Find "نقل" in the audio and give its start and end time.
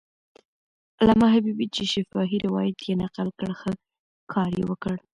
3.03-3.27